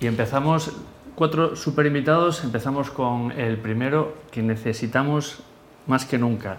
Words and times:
Y 0.00 0.06
empezamos, 0.06 0.72
cuatro 1.14 1.56
super 1.56 1.84
invitados, 1.84 2.42
empezamos 2.42 2.90
con 2.90 3.32
el 3.32 3.58
primero 3.58 4.14
que 4.30 4.42
necesitamos 4.42 5.40
más 5.86 6.06
que 6.06 6.16
nunca. 6.16 6.56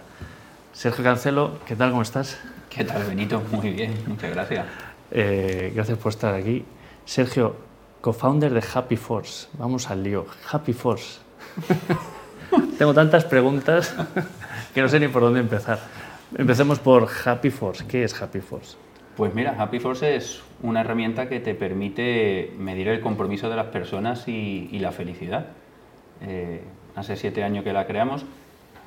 Sergio 0.74 1.04
Cancelo, 1.04 1.58
¿qué 1.66 1.76
tal? 1.76 1.90
¿Cómo 1.90 2.04
estás? 2.04 2.40
¿Qué 2.70 2.86
tal, 2.86 3.04
Benito? 3.04 3.42
Muy 3.52 3.72
bien, 3.72 3.96
muchas 4.06 4.30
gracias. 4.30 4.68
Eh, 5.10 5.72
gracias 5.74 5.98
por 5.98 6.12
estar 6.12 6.36
aquí. 6.36 6.64
Sergio, 7.04 7.56
co-founder 8.00 8.54
de 8.54 8.64
Happy 8.76 8.96
Force. 8.96 9.48
Vamos 9.54 9.90
al 9.90 10.04
lío. 10.04 10.28
Happy 10.52 10.74
Force. 10.74 11.18
Tengo 12.78 12.94
tantas 12.94 13.26
preguntas 13.26 13.96
que 14.72 14.84
no 14.84 14.88
sé 14.88 15.00
ni 15.00 15.08
por 15.08 15.24
dónde 15.24 15.40
empezar. 15.40 15.80
Empecemos 16.38 16.78
por 16.78 17.08
Happy 17.26 17.50
Force. 17.50 17.86
¿Qué 17.88 18.04
es 18.04 18.22
Happy 18.22 18.40
Force? 18.40 18.78
Pues 19.18 19.34
mira, 19.36 19.56
Happy 19.60 19.80
Force 19.80 20.16
es 20.16 20.42
una 20.64 20.82
herramienta 20.82 21.28
que 21.28 21.42
te 21.42 21.54
permite 21.54 22.54
medir 22.58 22.88
el 22.88 23.02
compromiso 23.02 23.50
de 23.50 23.58
las 23.58 23.68
personas 23.68 24.26
y, 24.30 24.80
la 24.80 24.94
felicidad. 24.94 25.48
Eh, 26.22 26.62
hace 26.96 27.18
siete 27.18 27.44
años 27.44 27.66
que 27.66 27.74
la 27.74 27.86
creamos. 27.86 28.26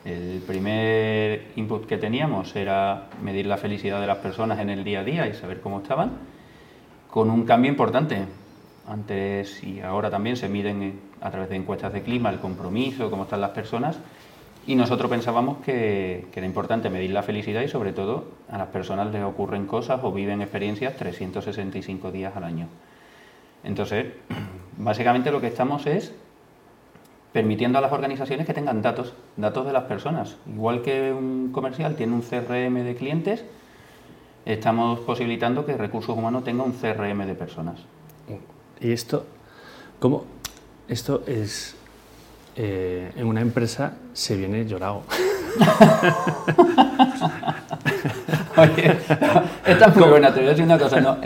El 0.07 0.43
primer 0.47 1.49
input 1.57 1.87
que 1.87 1.99
teníamos 1.99 2.57
era 2.57 3.09
medir 3.23 3.47
la 3.47 3.59
felicidad 3.59 4.01
de 4.01 4.07
las 4.07 4.19
personas 4.19 4.59
en 4.61 4.71
el 4.71 4.83
día 4.83 5.01
a 5.01 5.05
día 5.05 5.29
y 5.29 5.35
saber 5.35 5.61
cómo 5.61 5.81
estaban, 5.81 6.13
con 7.11 7.31
un 7.31 7.45
cambio 7.45 7.71
importante. 7.71 8.25
Antes 8.87 9.63
y 9.63 9.81
ahora 9.81 10.11
también 10.11 10.37
se 10.37 10.49
miden 10.49 11.01
a 11.21 11.31
través 11.31 11.51
de 11.51 11.57
encuestas 11.57 11.93
de 11.93 12.03
clima 12.03 12.31
el 12.31 12.39
compromiso, 12.39 13.11
cómo 13.11 13.25
están 13.25 13.43
las 13.43 13.51
personas, 13.51 13.99
y 14.67 14.75
nosotros 14.77 15.11
pensábamos 15.11 15.59
que, 15.59 16.27
era 16.35 16.47
importante 16.47 16.91
medir 16.91 17.11
la 17.11 17.23
felicidad 17.23 17.63
y 17.63 17.69
sobre 17.69 17.93
todo 17.93 18.25
a 18.51 18.59
las 18.59 18.69
personas 18.69 19.13
les 19.13 19.23
ocurren 19.23 19.67
cosas 19.67 20.01
o 20.03 20.13
viven 20.13 20.41
experiencias 20.41 20.97
365 20.97 22.11
días 22.11 22.35
al 22.37 22.45
año. 22.45 22.69
Entonces, 23.63 24.07
básicamente 24.79 25.31
lo 25.31 25.41
que 25.41 25.49
estamos 25.49 25.87
es 25.87 26.15
permitiendo 27.33 27.79
a 27.79 27.81
las 27.81 27.93
organizaciones 27.93 28.47
que 28.47 28.55
tengan 28.55 28.81
datos, 28.81 29.13
datos 29.37 29.67
de 29.67 29.73
las 29.73 29.85
personas. 29.85 30.37
Igual 30.47 30.83
que 30.83 31.13
un 31.13 31.51
comercial 31.53 31.97
tiene 31.97 32.13
un 32.13 32.23
CRM 32.23 32.85
de 32.85 32.95
clientes, 32.97 33.45
estamos 34.45 35.01
posibilitando 35.01 35.67
que 35.67 35.77
recursos 35.77 36.17
humanos 36.17 36.45
tenga 36.45 36.63
un 36.63 36.73
CRM 36.73 37.27
de 37.27 37.35
personas. 37.35 37.81
¿Y 38.81 38.93
esto, 38.93 39.27
cómo? 39.99 40.25
Esto 40.87 41.23
es 41.27 41.77
eh, 42.57 43.11
en 43.17 43.27
una 43.27 43.41
empresa 43.41 43.95
se 44.13 44.37
viene 44.37 44.65
llorado. 44.65 45.03
Oye, 48.57 48.97
esta 49.67 49.87
es 49.87 49.97
muy 49.97 50.09
buena, 50.09 50.33
te 50.33 50.39
voy 50.39 50.47
a 50.47 50.51
decir 50.51 50.65
una 50.65 50.79
cosa, 50.79 51.01
¿no? 51.01 51.17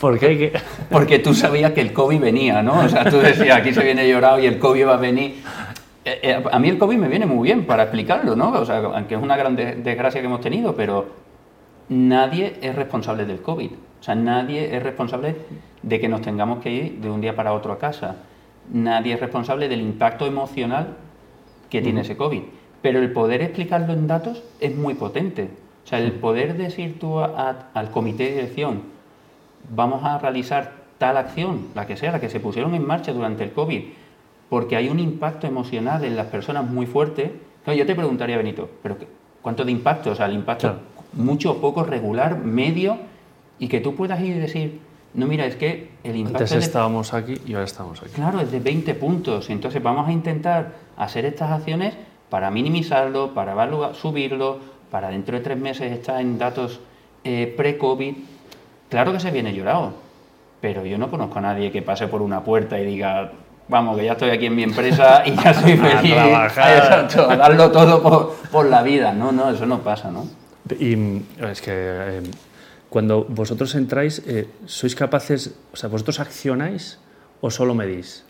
¿Por 0.00 0.18
qué? 0.18 0.52
Porque 0.88 1.18
tú 1.18 1.34
sabías 1.34 1.72
que 1.72 1.80
el 1.80 1.92
COVID 1.92 2.20
venía, 2.20 2.62
¿no? 2.62 2.84
O 2.84 2.88
sea, 2.88 3.10
tú 3.10 3.18
decías, 3.18 3.58
aquí 3.58 3.74
se 3.74 3.82
viene 3.82 4.08
llorado 4.08 4.38
y 4.38 4.46
el 4.46 4.60
COVID 4.60 4.86
va 4.86 4.94
a 4.94 4.98
venir. 4.98 5.42
Eh, 6.04 6.20
eh, 6.22 6.44
a 6.50 6.58
mí 6.60 6.68
el 6.68 6.78
COVID 6.78 6.96
me 6.96 7.08
viene 7.08 7.26
muy 7.26 7.48
bien 7.48 7.66
para 7.66 7.82
explicarlo, 7.82 8.36
¿no? 8.36 8.52
O 8.52 8.64
sea, 8.64 8.78
aunque 8.78 9.16
es 9.16 9.22
una 9.22 9.36
gran 9.36 9.56
desgracia 9.56 10.20
que 10.20 10.26
hemos 10.26 10.40
tenido, 10.40 10.76
pero 10.76 11.08
nadie 11.88 12.58
es 12.62 12.74
responsable 12.76 13.24
del 13.24 13.42
COVID. 13.42 13.70
O 13.72 14.02
sea, 14.02 14.14
nadie 14.14 14.74
es 14.76 14.82
responsable 14.82 15.34
de 15.82 16.00
que 16.00 16.08
nos 16.08 16.22
tengamos 16.22 16.62
que 16.62 16.70
ir 16.70 17.00
de 17.00 17.10
un 17.10 17.20
día 17.20 17.34
para 17.34 17.52
otro 17.52 17.72
a 17.72 17.78
casa 17.78 18.16
nadie 18.72 19.14
es 19.14 19.20
responsable 19.20 19.68
del 19.68 19.80
impacto 19.80 20.26
emocional 20.26 20.96
que 21.68 21.82
tiene 21.82 22.02
ese 22.02 22.16
COVID. 22.16 22.42
Pero 22.82 22.98
el 22.98 23.12
poder 23.12 23.42
explicarlo 23.42 23.92
en 23.92 24.06
datos 24.06 24.42
es 24.60 24.74
muy 24.74 24.94
potente. 24.94 25.50
O 25.84 25.88
sea, 25.88 25.98
el 25.98 26.12
poder 26.12 26.56
decir 26.56 26.98
tú 26.98 27.20
al 27.20 27.90
comité 27.90 28.24
de 28.24 28.34
dirección, 28.36 28.82
vamos 29.74 30.04
a 30.04 30.18
realizar 30.18 30.80
tal 30.98 31.16
acción, 31.16 31.68
la 31.74 31.86
que 31.86 31.96
sea, 31.96 32.12
la 32.12 32.20
que 32.20 32.28
se 32.28 32.40
pusieron 32.40 32.74
en 32.74 32.86
marcha 32.86 33.12
durante 33.12 33.44
el 33.44 33.52
COVID, 33.52 33.82
porque 34.48 34.76
hay 34.76 34.88
un 34.88 34.98
impacto 34.98 35.46
emocional 35.46 36.04
en 36.04 36.16
las 36.16 36.26
personas 36.26 36.68
muy 36.68 36.86
fuerte. 36.86 37.32
yo 37.66 37.86
te 37.86 37.94
preguntaría, 37.94 38.36
Benito, 38.36 38.68
¿pero 38.82 38.96
cuánto 39.42 39.64
de 39.64 39.72
impacto? 39.72 40.10
O 40.10 40.14
sea, 40.14 40.26
el 40.26 40.34
impacto 40.34 40.76
mucho, 41.12 41.60
poco, 41.60 41.84
regular, 41.84 42.38
medio, 42.38 42.98
y 43.58 43.68
que 43.68 43.80
tú 43.80 43.94
puedas 43.94 44.20
ir 44.20 44.36
y 44.36 44.38
decir, 44.38 44.80
no, 45.12 45.26
mira, 45.26 45.46
es 45.46 45.56
que 45.56 45.90
el 46.04 46.16
impacto... 46.16 46.44
Antes 46.44 46.52
estábamos 46.52 47.12
aquí 47.14 47.34
y 47.44 47.54
ahora 47.54 47.64
estamos 47.64 48.00
aquí. 48.00 48.12
Claro, 48.12 48.40
es 48.40 48.52
de 48.52 48.60
20 48.60 48.94
puntos. 48.94 49.50
Entonces 49.50 49.82
vamos 49.82 50.08
a 50.08 50.12
intentar 50.12 50.72
hacer 50.96 51.24
estas 51.24 51.50
acciones 51.50 51.94
para 52.28 52.50
minimizarlo, 52.50 53.34
para 53.34 53.92
subirlo, 53.94 54.58
para 54.90 55.10
dentro 55.10 55.36
de 55.36 55.42
tres 55.42 55.58
meses 55.58 55.90
estar 55.90 56.20
en 56.20 56.38
datos 56.38 56.80
eh, 57.24 57.52
pre-COVID. 57.56 58.14
Claro 58.88 59.12
que 59.12 59.20
se 59.20 59.32
viene 59.32 59.52
llorado, 59.52 59.94
pero 60.60 60.86
yo 60.86 60.96
no 60.96 61.10
conozco 61.10 61.38
a 61.38 61.42
nadie 61.42 61.72
que 61.72 61.82
pase 61.82 62.06
por 62.06 62.22
una 62.22 62.44
puerta 62.44 62.78
y 62.78 62.84
diga, 62.84 63.32
vamos, 63.68 63.98
que 63.98 64.04
ya 64.04 64.12
estoy 64.12 64.30
aquí 64.30 64.46
en 64.46 64.54
mi 64.54 64.62
empresa 64.62 65.22
y 65.26 65.34
ya 65.34 65.54
soy 65.54 65.76
feliz. 65.76 66.14
a, 66.14 66.44
a 67.32 67.36
darlo 67.36 67.72
todo 67.72 68.00
por, 68.00 68.36
por, 68.50 68.66
la 68.66 68.82
vida. 68.82 69.12
No, 69.12 69.32
no, 69.32 69.50
eso 69.50 69.66
no 69.66 69.80
pasa, 69.80 70.10
¿no? 70.10 70.26
Y 70.78 71.20
es 71.40 71.60
que... 71.60 71.72
Eh, 71.72 72.22
cuando 72.90 73.24
vosotros 73.24 73.74
entráis, 73.76 74.22
eh, 74.26 74.48
¿sois 74.66 74.94
capaces, 74.94 75.54
o 75.72 75.76
sea, 75.76 75.88
vosotros 75.88 76.18
accionáis 76.18 76.98
o 77.40 77.50
solo 77.50 77.74
medís? 77.74 78.26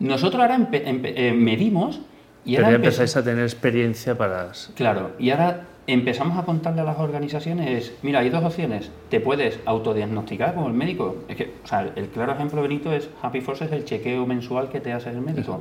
Nosotros 0.00 0.40
ahora 0.40 0.68
eh, 0.72 1.32
medimos 1.36 2.00
y 2.44 2.56
ahora... 2.56 2.68
Pero 2.68 2.78
ya 2.78 2.84
empezáis 2.88 3.16
a 3.16 3.22
tener 3.22 3.44
experiencia 3.44 4.16
para... 4.16 4.50
Claro, 4.74 5.12
y 5.18 5.30
ahora 5.30 5.68
empezamos 5.86 6.38
a 6.38 6.44
contarle 6.44 6.80
a 6.80 6.84
las 6.84 6.98
organizaciones, 6.98 7.92
mira, 8.02 8.20
hay 8.20 8.30
dos 8.30 8.42
opciones, 8.42 8.90
te 9.10 9.20
puedes 9.20 9.58
autodiagnosticar 9.66 10.54
como 10.54 10.68
el 10.68 10.74
médico, 10.74 11.16
es 11.28 11.36
que, 11.36 11.52
o 11.62 11.66
sea, 11.66 11.92
el 11.94 12.08
claro 12.08 12.32
ejemplo, 12.32 12.62
Benito, 12.62 12.92
es 12.92 13.10
Happy 13.20 13.40
Force 13.42 13.66
es 13.66 13.72
el 13.72 13.84
chequeo 13.84 14.24
mensual 14.26 14.70
que 14.70 14.80
te 14.80 14.92
hace 14.92 15.10
el 15.10 15.20
médico. 15.20 15.60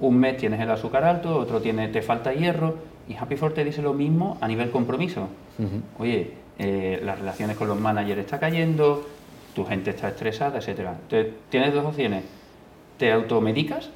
Un 0.00 0.18
mes 0.18 0.38
tienes 0.38 0.60
el 0.60 0.70
azúcar 0.70 1.04
alto, 1.04 1.36
otro 1.36 1.60
tiene, 1.60 1.88
te 1.88 2.00
falta 2.00 2.32
hierro, 2.32 2.76
y 3.06 3.16
Happy 3.16 3.36
Force 3.36 3.56
te 3.56 3.64
dice 3.64 3.82
lo 3.82 3.92
mismo 3.92 4.38
a 4.40 4.48
nivel 4.48 4.70
compromiso. 4.70 5.28
Oye, 5.98 6.32
eh, 6.62 7.00
las 7.02 7.18
relaciones 7.18 7.56
con 7.56 7.68
los 7.68 7.80
managers 7.80 8.20
está 8.20 8.38
cayendo, 8.38 9.06
tu 9.54 9.64
gente 9.64 9.90
está 9.90 10.08
estresada, 10.08 10.58
etcétera. 10.58 10.94
Entonces, 11.02 11.32
tienes 11.48 11.72
dos 11.72 11.86
opciones. 11.86 12.22
Te 12.98 13.10
automedicas. 13.12 13.88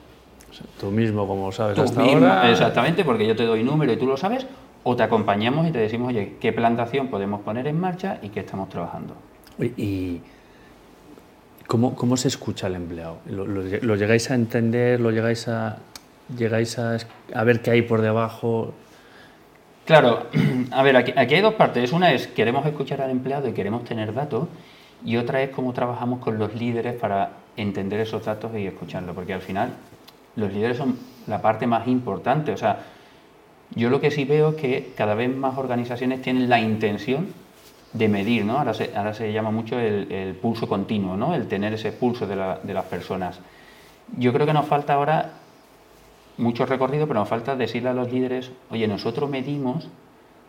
tú 0.81 0.91
mismo, 0.91 1.27
como 1.27 1.53
sabes 1.53 1.79
hasta 1.79 2.01
ahora. 2.01 2.51
Exactamente, 2.51 3.05
porque 3.05 3.27
yo 3.27 3.37
te 3.37 3.45
doy 3.45 3.63
número 3.63 3.93
y 3.93 3.99
tú 3.99 4.07
lo 4.07 4.17
sabes, 4.17 4.47
o 4.83 4.97
te 4.97 5.03
acompañamos 5.03 5.69
y 5.69 5.73
te 5.73 5.79
decimos, 5.79 6.09
oye, 6.09 6.37
qué 6.41 6.55
plantación 6.55 7.09
podemos 7.09 7.43
poner 7.43 7.67
en 7.67 7.79
marcha 7.79 8.19
y 8.23 8.31
qué 8.31 8.41
estamos 8.41 8.71
trabajando. 8.71 9.15
¿Y 9.59 10.23
cómo, 11.67 11.95
cómo 11.95 12.17
se 12.17 12.29
escucha 12.29 12.67
al 12.69 12.77
empleado? 12.77 13.19
¿Lo, 13.27 13.95
llegáis 13.95 14.31
a 14.31 14.37
entender? 14.37 15.01
¿Lo 15.01 15.11
llegáis 15.11 15.49
a, 15.49 15.81
llegáis 16.35 16.79
a, 16.79 16.97
a 17.35 17.45
ver 17.45 17.61
qué 17.61 17.73
hay 17.73 17.83
por 17.83 18.01
debajo? 18.01 18.73
Claro, 19.85 20.29
a 20.71 20.83
ver, 20.83 20.97
aquí, 20.97 21.13
hay 21.17 21.41
dos 21.41 21.55
partes. 21.55 21.93
Una 21.93 22.13
es 22.13 22.27
queremos 22.27 22.65
escuchar 22.67 23.03
al 23.03 23.11
empleado 23.11 23.49
y 23.49 23.53
queremos 23.53 23.85
tener 23.85 24.15
datos, 24.15 24.49
y 25.05 25.17
otra 25.17 25.43
es 25.43 25.51
cómo 25.51 25.73
trabajamos 25.73 26.21
con 26.21 26.39
los 26.39 26.55
líderes 26.55 26.95
para 26.95 27.31
entender 27.57 28.01
esos 28.01 28.25
datos 28.25 28.51
y 28.57 28.67
escucharlos, 28.67 29.15
porque 29.15 29.35
al 29.35 29.43
final 29.43 29.71
los 30.37 30.53
líderes 30.53 30.79
son 30.79 30.99
la 31.27 31.43
parte 31.43 31.67
más 31.67 31.87
importante. 31.87 32.53
O 32.53 32.57
sea, 32.57 32.79
yo 33.75 33.91
lo 33.91 34.01
que 34.01 34.11
sí 34.11 34.25
veo 34.25 34.51
es 34.51 34.55
que 34.57 34.93
cada 34.97 35.15
vez 35.15 35.35
más 35.35 35.59
organizaciones 35.59 36.23
tienen 36.23 36.49
la 36.49 36.61
intención 36.61 37.29
de 37.93 38.09
medir, 38.09 38.45
¿no? 38.45 38.59
Ahora 38.59 38.73
se, 38.75 39.33
llama 39.33 39.51
mucho 39.51 39.79
el, 39.79 40.37
pulso 40.41 40.67
continuo, 40.67 41.17
¿no? 41.17 41.35
El 41.35 41.47
tener 41.47 41.75
ese 41.75 41.93
pulso 41.93 42.27
de, 42.27 42.37
de 42.63 42.75
las 42.75 42.85
personas. 42.87 43.39
Yo 44.17 44.33
creo 44.33 44.47
que 44.47 44.53
nos 44.55 44.67
falta 44.67 44.95
ahora 44.95 45.44
mucho 46.37 46.67
recorrido, 46.67 47.07
pero 47.07 47.21
nos 47.21 47.29
falta 47.29 47.57
decirle 47.57 47.91
a 47.91 47.95
los 47.95 48.11
líderes, 48.11 48.51
oye, 48.71 48.89
nosotros 48.89 49.31
medimos, 49.31 49.89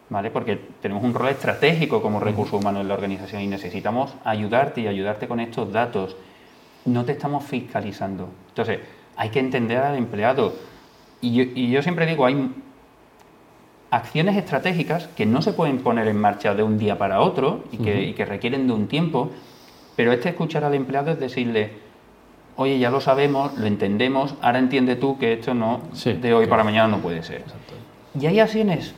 ¿vale? 0.09 0.31
Porque 0.31 0.59
tenemos 0.81 1.03
un 1.03 1.13
rol 1.13 1.29
estratégico 1.29 2.01
como 2.01 2.19
recurso 2.19 2.57
humano 2.57 2.81
en 2.81 2.87
la 2.87 2.95
organización 2.95 3.41
y 3.41 3.47
necesitamos 3.47 4.15
ayudarte 4.23 4.81
y 4.81 4.87
ayudarte 4.87 5.27
con 5.27 5.39
estos 5.39 5.71
datos. 5.71 6.15
No 6.85 7.05
te 7.05 7.13
estamos 7.13 7.43
fiscalizando. 7.43 8.29
Entonces, 8.49 8.79
hay 9.15 9.29
que 9.29 9.39
entender 9.39 9.77
al 9.77 9.95
empleado. 9.95 10.53
Y 11.21 11.71
yo, 11.71 11.81
siempre 11.81 12.05
digo, 12.05 12.25
hay 12.25 12.51
acciones 13.89 14.37
estratégicas 14.37 15.07
que 15.09 15.25
no 15.25 15.41
se 15.41 15.53
pueden 15.53 15.79
poner 15.79 16.07
en 16.07 16.19
marcha 16.19 16.53
de 16.53 16.63
un 16.63 16.77
día 16.77 16.97
para 16.97 17.21
otro 17.21 17.63
y 17.71 17.77
que, 17.77 18.03
y 18.03 18.13
que 18.13 18.25
requieren 18.25 18.67
de 18.67 18.73
un 18.73 18.87
tiempo, 18.87 19.31
pero 19.95 20.11
este 20.11 20.29
escuchar 20.29 20.63
al 20.63 20.75
empleado 20.75 21.11
es 21.11 21.19
decirle, 21.19 21.84
oye, 22.57 22.79
ya 22.79 22.89
lo 22.89 23.01
sabemos, 23.01 23.57
lo 23.57 23.65
entendemos, 23.65 24.35
ahora 24.41 24.59
entiende 24.59 24.95
tú 24.95 25.17
que 25.17 25.33
esto 25.33 25.53
no 25.53 25.81
de 26.03 26.33
hoy 26.33 26.47
para 26.47 26.63
mañana 26.63 26.87
no 26.87 26.99
puede 26.99 27.23
ser. 27.23 27.43
Y 28.19 28.25
hay 28.25 28.39
acciones 28.39 28.93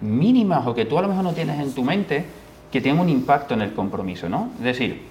mínimas 0.00 0.66
o 0.66 0.74
que 0.74 0.84
tú 0.84 0.98
a 0.98 1.02
lo 1.02 1.08
mejor 1.08 1.24
no 1.24 1.32
tienes 1.32 1.60
en 1.60 1.74
tu 1.74 1.82
mente 1.82 2.24
que 2.72 2.80
tienen 2.80 3.00
un 3.00 3.08
impacto 3.08 3.54
en 3.54 3.62
el 3.62 3.72
compromiso, 3.72 4.28
¿no? 4.28 4.50
Es 4.58 4.64
decir, 4.64 5.02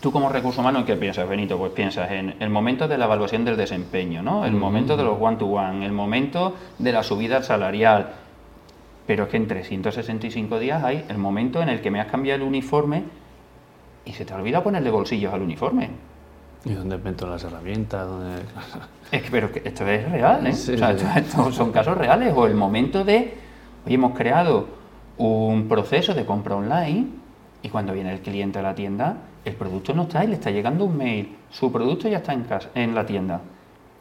tú 0.00 0.12
como 0.12 0.28
recurso 0.28 0.60
humano, 0.60 0.84
¿qué 0.84 0.96
piensas, 0.96 1.28
Benito? 1.28 1.56
Pues 1.58 1.72
piensas 1.72 2.10
en 2.10 2.34
el 2.40 2.50
momento 2.50 2.88
de 2.88 2.98
la 2.98 3.06
evaluación 3.06 3.44
del 3.44 3.56
desempeño, 3.56 4.22
¿no? 4.22 4.44
El 4.44 4.52
momento 4.52 4.96
de 4.96 5.04
los 5.04 5.16
one-to-one, 5.20 5.84
el 5.84 5.92
momento 5.92 6.54
de 6.78 6.92
la 6.92 7.02
subida 7.02 7.42
salarial. 7.42 8.12
Pero 9.06 9.24
es 9.24 9.30
que 9.30 9.36
en 9.36 9.46
365 9.46 10.58
días 10.58 10.82
hay 10.82 11.04
el 11.08 11.18
momento 11.18 11.62
en 11.62 11.68
el 11.68 11.80
que 11.80 11.90
me 11.90 12.00
has 12.00 12.06
cambiado 12.06 12.42
el 12.42 12.48
uniforme 12.48 13.04
y 14.04 14.12
se 14.12 14.24
te 14.24 14.34
olvida 14.34 14.62
ponerle 14.62 14.90
bolsillos 14.90 15.32
al 15.32 15.42
uniforme. 15.42 15.90
¿Y 16.64 16.72
dónde 16.72 16.96
meto 16.98 17.26
las 17.26 17.44
herramientas? 17.44 18.06
¿Dónde... 18.06 18.42
Es 19.12 19.22
que, 19.22 19.30
pero 19.30 19.52
que 19.52 19.62
esto 19.64 19.86
es 19.86 20.10
real, 20.10 20.44
¿eh? 20.44 20.50
o 20.50 20.54
sea, 20.54 20.90
esto 20.90 21.52
son 21.52 21.70
casos 21.70 21.96
reales. 21.96 22.32
O 22.34 22.46
el 22.46 22.54
momento 22.54 23.04
de, 23.04 23.34
hoy 23.86 23.94
hemos 23.94 24.16
creado 24.16 24.66
un 25.18 25.68
proceso 25.68 26.14
de 26.14 26.26
compra 26.26 26.56
online 26.56 27.06
y 27.62 27.68
cuando 27.68 27.92
viene 27.92 28.12
el 28.12 28.20
cliente 28.20 28.58
a 28.58 28.62
la 28.62 28.74
tienda, 28.74 29.18
el 29.44 29.54
producto 29.54 29.94
no 29.94 30.02
está 30.02 30.24
y 30.24 30.28
le 30.28 30.34
está 30.34 30.50
llegando 30.50 30.86
un 30.86 30.96
mail. 30.96 31.36
Su 31.50 31.70
producto 31.70 32.08
ya 32.08 32.18
está 32.18 32.32
en, 32.32 32.42
casa, 32.44 32.70
en 32.74 32.94
la 32.94 33.06
tienda. 33.06 33.40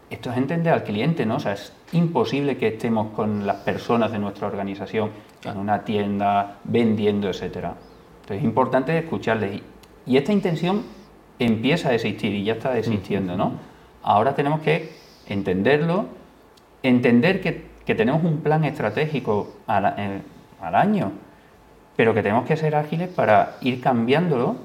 Esto 0.10 0.32
es 0.32 0.38
entender 0.38 0.74
al 0.74 0.84
cliente, 0.84 1.26
¿no? 1.26 1.36
O 1.36 1.40
sea, 1.40 1.54
es 1.54 1.74
imposible 1.92 2.58
que 2.58 2.70
estemos 2.70 3.12
con 3.12 3.46
las 3.46 3.58
personas 3.58 4.12
de 4.12 4.20
nuestra 4.20 4.48
organización 4.48 5.12
en 5.44 5.58
una 5.58 5.84
tienda, 5.84 6.58
vendiendo, 6.64 7.30
etcétera. 7.30 7.76
Entonces 8.22 8.38
es 8.38 8.44
importante 8.44 8.98
escucharles. 8.98 9.62
Y 10.06 10.18
esta 10.18 10.32
intención 10.34 10.84
empieza 11.40 11.90
a 11.90 11.94
existir 11.94 12.34
y 12.34 12.44
ya 12.44 12.54
está 12.54 12.78
existiendo, 12.78 13.36
¿no? 13.38 13.54
Ahora 14.04 14.36
tenemos 14.36 14.62
que 14.62 14.92
entenderlo, 15.28 16.06
entender 16.82 17.42
que, 17.42 17.74
tenemos 17.94 18.24
un 18.24 18.42
plan 18.42 18.64
estratégico 18.64 19.56
al, 19.68 19.94
eh, 19.98 20.22
al 20.62 20.76
año, 20.76 21.12
pero 21.96 22.14
que 22.14 22.24
tenemos 22.24 22.46
que 22.46 22.58
ser 22.58 22.76
ágiles 22.76 23.10
para 23.10 23.58
ir 23.62 23.82
cambiándolo 23.82 24.56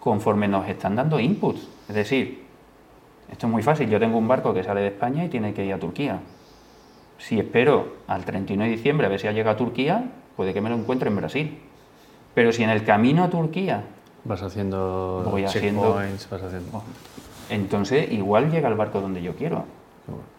conforme 0.00 0.48
nos 0.48 0.68
están 0.68 0.96
dando 0.96 1.18
inputs. 1.18 1.68
Es 1.88 1.94
decir, 1.94 2.44
esto 3.30 3.46
es 3.46 3.52
muy 3.52 3.62
fácil. 3.62 3.88
Yo 3.88 3.98
tengo 3.98 4.18
un 4.18 4.28
barco 4.28 4.54
que 4.54 4.62
sale 4.62 4.80
de 4.80 4.88
España 4.88 5.24
y 5.24 5.28
tiene 5.28 5.54
que 5.54 5.64
ir 5.64 5.72
a 5.72 5.78
Turquía. 5.78 6.20
Si 7.18 7.38
espero 7.38 7.96
al 8.06 8.24
31 8.24 8.64
de 8.64 8.70
diciembre 8.70 9.06
a 9.06 9.10
ver 9.10 9.20
si 9.20 9.28
ha 9.28 9.32
llegado 9.32 9.54
a 9.54 9.58
Turquía, 9.58 10.10
puede 10.36 10.52
que 10.52 10.60
me 10.60 10.68
lo 10.68 10.76
encuentre 10.76 11.08
en 11.08 11.16
Brasil. 11.16 11.58
Pero 12.34 12.52
si 12.52 12.62
en 12.62 12.70
el 12.70 12.84
camino 12.84 13.24
a 13.24 13.30
Turquía 13.30 13.84
vas 14.24 14.42
haciendo 14.42 15.26
voy 15.30 15.44
haciendo, 15.44 15.94
vas 16.30 16.42
haciendo... 16.42 16.68
oh, 16.78 16.82
entonces 17.50 18.10
igual 18.12 18.50
llega 18.50 18.68
el 18.68 18.74
barco 18.74 19.00
donde 19.00 19.22
yo 19.22 19.34
quiero. 19.34 19.64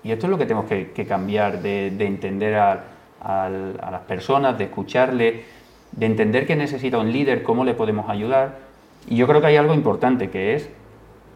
Y 0.04 0.12
esto 0.12 0.28
es 0.28 0.32
lo 0.32 0.38
que 0.38 0.46
tenemos 0.46 0.66
que, 0.70 0.92
que 0.92 1.06
cambiar, 1.08 1.62
de, 1.62 1.90
de 1.92 2.06
entender 2.06 2.56
a, 2.56 2.84
al- 3.22 3.80
a 3.82 3.90
las 3.92 4.02
personas, 4.02 4.58
de 4.58 4.66
escucharle, 4.66 5.44
de 5.92 6.06
entender 6.06 6.46
que 6.46 6.56
necesita 6.56 7.00
un 7.00 7.12
líder, 7.12 7.42
cómo 7.42 7.64
le 7.66 7.74
podemos 7.74 8.08
ayudar. 8.10 8.60
Y 9.08 9.16
yo 9.16 9.28
creo 9.28 9.42
que 9.42 9.48
hay 9.48 9.56
algo 9.56 9.74
importante 9.74 10.30
que 10.30 10.54
es 10.56 10.70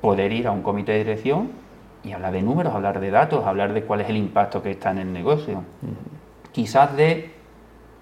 poder 0.02 0.32
ir 0.32 0.48
a 0.48 0.52
un 0.52 0.62
comité 0.62 0.92
de 0.94 1.00
dirección 1.00 1.50
y 2.04 2.12
hablar 2.12 2.32
de 2.34 2.42
números, 2.44 2.74
hablar 2.74 3.00
de 3.00 3.10
datos, 3.10 3.46
hablar 3.46 3.74
de 3.74 3.82
cuál 3.84 4.02
es 4.02 4.10
el 4.10 4.18
impacto 4.18 4.62
que 4.62 4.72
está 4.72 4.92
en 4.92 5.00
el 5.00 5.12
negocio. 5.14 5.64
Quizás 6.52 6.96
de, 6.96 7.32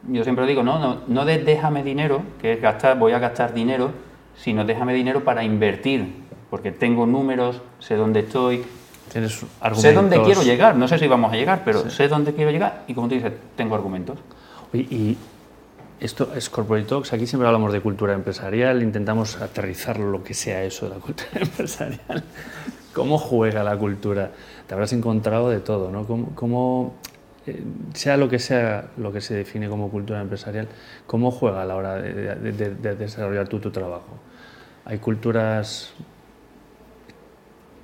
yo 0.09 0.23
siempre 0.23 0.45
digo, 0.45 0.61
no, 0.63 0.77
no, 0.79 0.97
no 1.07 1.25
de 1.25 1.39
déjame 1.39 1.83
dinero, 1.83 2.21
que 2.41 2.53
es 2.53 2.61
gastar, 2.61 2.97
voy 2.99 3.13
a 3.13 3.19
gastar 3.19 3.53
dinero, 3.53 3.91
sino 4.37 4.63
déjame 4.65 4.93
dinero 4.93 5.23
para 5.23 5.43
invertir, 5.43 6.13
porque 6.49 6.71
tengo 6.71 7.05
números, 7.05 7.61
sé 7.79 7.95
dónde 7.95 8.21
estoy, 8.21 8.63
Tienes 9.11 9.33
sé 9.33 9.45
dónde 9.93 10.15
argumentos. 10.15 10.25
quiero 10.25 10.43
llegar, 10.43 10.75
no 10.75 10.87
sé 10.87 10.99
si 10.99 11.07
vamos 11.07 11.31
a 11.33 11.35
llegar, 11.35 11.61
pero 11.65 11.81
Sí. 11.83 11.89
sé 11.91 12.07
dónde 12.07 12.33
quiero 12.33 12.51
llegar 12.51 12.83
y 12.87 12.93
como 12.93 13.07
tú 13.07 13.15
dices, 13.15 13.33
tengo 13.55 13.75
argumentos. 13.75 14.17
Oye, 14.73 14.83
y 14.89 15.17
esto 15.99 16.29
es 16.35 16.49
Corporate 16.49 16.85
Talks, 16.87 17.13
aquí 17.13 17.25
siempre 17.25 17.47
hablamos 17.47 17.71
de 17.73 17.81
cultura 17.81 18.13
empresarial, 18.13 18.83
intentamos 18.83 19.41
aterrizar 19.41 19.97
lo 19.99 20.23
que 20.23 20.33
sea 20.33 20.63
eso 20.63 20.87
de 20.89 20.95
la 20.95 21.01
cultura 21.01 21.29
empresarial. 21.41 22.23
¿Cómo 22.93 23.17
juega 23.17 23.63
la 23.63 23.77
cultura? 23.77 24.31
Te 24.67 24.73
habrás 24.73 24.91
encontrado 24.93 25.49
de 25.49 25.59
todo, 25.59 25.91
¿no? 25.91 26.05
¿Cómo, 26.05 26.31
cómo, 26.35 26.95
eh, 27.45 27.63
sea 27.93 28.17
lo 28.17 28.27
que 28.27 28.39
sea 28.39 28.87
lo 28.97 29.11
que 29.13 29.21
se 29.21 29.35
define 29.35 29.69
como 29.69 29.89
cultura 29.89 30.19
empresarial, 30.19 30.67
¿cómo 31.05 31.31
juega 31.31 31.61
a 31.61 31.65
la 31.65 31.75
hora 31.75 31.95
de, 31.95 32.13
de- 32.13 32.51
de- 32.51 32.75
de 32.75 32.95
desarrollar 32.95 33.47
tú 33.47 33.59
tu 33.59 33.71
trabajo? 33.71 34.19
Hay 34.89 34.99
culturas... 34.99 35.93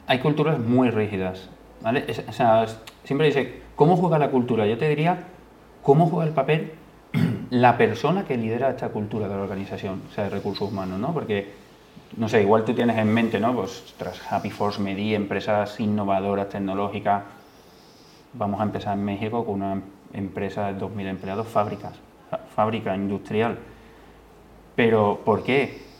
hay 0.08 0.20
culturas 0.20 0.58
muy 0.58 0.90
rígidas, 0.90 1.50
¿vale? 1.82 2.06
O 2.30 2.32
sea, 2.32 2.66
siempre 3.04 3.28
dice, 3.28 3.62
¿cómo 3.76 3.98
juega 3.98 4.18
la 4.18 4.32
cultura? 4.32 4.66
Yo 4.66 4.78
te 4.78 4.88
diría, 4.88 5.26
¿cómo 5.82 6.08
juega 6.08 6.26
el 6.26 6.34
papel 6.34 6.72
la 7.50 7.78
persona 7.78 8.24
que 8.24 8.38
lidera 8.38 8.70
esta 8.70 8.88
cultura 8.88 9.28
de 9.28 9.36
la 9.36 9.42
organización, 9.42 10.04
o 10.10 10.14
sea, 10.14 10.24
de 10.24 10.30
recursos 10.30 10.72
humanos, 10.72 10.98
¿no? 10.98 11.14
Porque, 11.14 11.52
no 12.16 12.30
sé, 12.30 12.42
igual 12.42 12.64
tú 12.64 12.74
tienes 12.74 12.98
en 12.98 13.14
mente, 13.14 13.38
¿no? 13.38 13.54
Pues 13.54 13.94
tras 13.98 14.22
Happy 14.32 14.50
Force, 14.50 14.82
Medi, 14.82 15.14
empresas 15.14 15.82
innovadoras, 15.82 16.48
tecnológicas, 16.48 17.24
vamos 18.32 18.62
a 18.62 18.64
empezar 18.64 18.98
en 18.98 19.04
México 19.04 19.46
con 19.46 19.56
una 19.56 19.82
empresa 20.14 20.72
de 20.72 20.80
2.000 20.80 21.08
empleados, 21.08 21.48
fábricas, 21.50 21.94
fábrica 22.56 22.96
industrial. 22.96 23.58
Pero, 24.78 25.20
¿por 25.26 25.44
qué? 25.44 25.93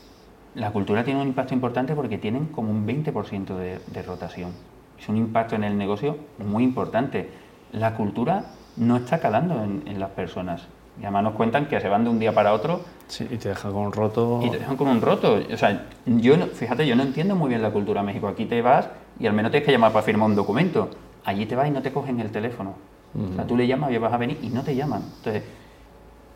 La 0.56 0.72
cultura 0.72 1.04
tiene 1.04 1.22
un 1.22 1.28
impacto 1.28 1.54
importante 1.54 1.96
porque 1.96 2.18
tienen 2.18 2.46
como 2.48 2.72
un 2.72 2.86
20% 2.86 3.56
de, 3.58 3.80
de 3.88 4.02
rotación. 4.04 4.52
Es 5.00 5.10
un 5.10 5.18
impacto 5.18 5.56
en 5.56 5.64
el 5.64 5.78
negocio 5.78 6.18
muy 6.46 6.64
importante. 6.64 7.30
La 7.72 7.96
cultura 7.96 8.46
no 8.78 8.98
está 8.98 9.20
calando 9.20 9.64
en, 9.64 9.84
en 9.88 10.00
las 10.00 10.12
personas. 10.12 10.68
Y 11.00 11.04
además 11.04 11.24
nos 11.24 11.34
cuentan 11.34 11.66
que 11.68 11.80
se 11.82 11.90
van 11.90 12.04
de 12.04 12.12
un 12.12 12.20
día 12.20 12.34
para 12.34 12.54
otro 12.54 12.82
Sí, 13.08 13.28
y 13.30 13.38
te 13.38 13.50
deja 13.50 13.70
con 13.72 13.92
roto... 13.92 14.42
y 14.44 14.50
te 14.52 14.60
dejan 14.60 14.78
con 14.78 14.88
un 14.88 15.02
roto. 15.02 15.40
O 15.52 15.58
sea, 15.58 15.88
yo 16.06 16.38
no- 16.38 16.46
fíjate, 16.48 16.86
yo 16.88 16.96
no 16.96 17.02
entiendo 17.04 17.36
muy 17.36 17.50
bien 17.50 17.62
la 17.64 17.72
cultura 17.72 18.02
de 18.02 18.06
México. 18.08 18.28
Aquí 18.28 18.46
te 18.46 18.62
vas 18.62 18.88
y 19.20 19.26
al 19.26 19.34
menos 19.34 19.52
tienes 19.52 19.66
que 19.66 19.72
llamar 19.72 19.92
para 19.92 20.04
firmar 20.06 20.30
un 20.30 20.36
documento. 20.36 20.90
Allí 21.26 21.46
te 21.48 21.56
vas 21.56 21.68
y 21.68 21.72
no 21.72 21.82
te 21.82 21.92
cogen 21.92 22.20
el 22.20 22.30
teléfono. 22.32 22.76
O 23.16 23.36
sea, 23.36 23.46
tú 23.46 23.56
le 23.58 23.66
llamas, 23.68 23.90
oye, 23.90 24.00
vas 24.00 24.14
a 24.14 24.18
venir 24.18 24.40
y 24.42 24.50
no 24.50 24.64
te 24.64 24.76
llaman. 24.76 25.02
Entonces, 25.18 25.44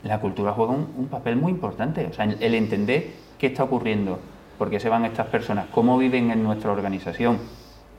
la 0.08 0.20
cultura 0.20 0.54
juega 0.54 0.72
un, 0.74 0.88
un 0.98 1.08
papel 1.08 1.36
muy 1.36 1.52
importante. 1.52 2.08
O 2.10 2.14
sea, 2.14 2.26
el, 2.26 2.38
el 2.42 2.56
entender 2.56 3.12
qué 3.38 3.48
está 3.48 3.64
ocurriendo, 3.64 4.20
por 4.58 4.70
qué 4.70 4.80
se 4.80 4.90
van 4.90 5.06
estas 5.06 5.28
personas, 5.28 5.66
cómo 5.72 5.98
viven 5.98 6.32
en 6.32 6.44
nuestra 6.44 6.72
organización, 6.72 7.38